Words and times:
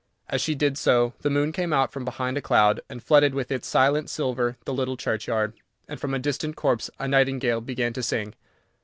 As 0.29 0.41
she 0.41 0.55
did 0.55 0.79
so, 0.79 1.13
the 1.21 1.29
moon 1.29 1.51
came 1.51 1.71
out 1.71 1.91
from 1.91 2.03
behind 2.03 2.35
a 2.35 2.41
cloud, 2.41 2.81
and 2.89 3.03
flooded 3.03 3.35
with 3.35 3.51
its 3.51 3.67
silent 3.67 4.09
silver 4.09 4.57
the 4.65 4.73
little 4.73 4.97
churchyard, 4.97 5.53
and 5.87 5.99
from 5.99 6.15
a 6.15 6.17
distant 6.17 6.55
copse 6.55 6.89
a 6.97 7.07
nightingale 7.07 7.61
began 7.61 7.93
to 7.93 8.01
sing. 8.01 8.33